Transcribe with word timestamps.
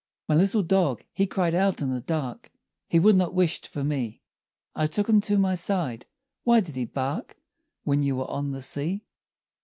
My 0.27 0.33
little 0.33 0.63
dog 0.63 1.03
he 1.13 1.27
cried 1.27 1.53
out 1.53 1.79
in 1.79 1.91
the 1.91 2.01
dark, 2.01 2.49
He 2.89 2.97
would 2.97 3.15
not 3.15 3.35
whisht 3.35 3.67
for 3.67 3.83
me: 3.83 4.19
I 4.73 4.87
took 4.87 5.07
him 5.07 5.21
to 5.21 5.37
my 5.37 5.53
side—why 5.53 6.59
did 6.59 6.75
he 6.75 6.85
bark 6.85 7.37
When 7.83 8.01
you 8.01 8.15
were 8.15 8.27
on 8.27 8.49
the 8.49 8.63
sea? 8.63 9.03